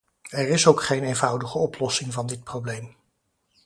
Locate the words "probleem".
2.43-2.95